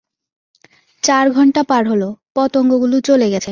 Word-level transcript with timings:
চার 1.03 1.25
ঘন্টা 1.31 1.61
পার 1.63 1.83
হলো, 1.87 2.07
পতংগগুলো 2.35 2.95
চলে 3.01 3.27
গেছে। 3.29 3.49